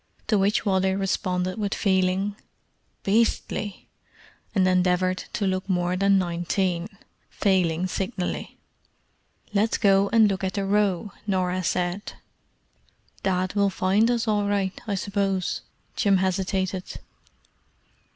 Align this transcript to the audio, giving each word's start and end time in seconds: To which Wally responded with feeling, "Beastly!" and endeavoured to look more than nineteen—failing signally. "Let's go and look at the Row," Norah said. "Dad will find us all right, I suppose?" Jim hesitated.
To 0.25 0.39
which 0.39 0.65
Wally 0.65 0.95
responded 0.95 1.59
with 1.59 1.75
feeling, 1.75 2.35
"Beastly!" 3.03 3.87
and 4.55 4.67
endeavoured 4.67 5.25
to 5.33 5.45
look 5.45 5.69
more 5.69 5.95
than 5.95 6.17
nineteen—failing 6.17 7.85
signally. 7.85 8.57
"Let's 9.53 9.77
go 9.77 10.09
and 10.09 10.27
look 10.27 10.43
at 10.43 10.53
the 10.55 10.65
Row," 10.65 11.11
Norah 11.27 11.63
said. 11.63 12.13
"Dad 13.21 13.53
will 13.53 13.69
find 13.69 14.09
us 14.09 14.27
all 14.27 14.47
right, 14.47 14.73
I 14.87 14.95
suppose?" 14.95 15.61
Jim 15.95 16.17
hesitated. 16.17 16.95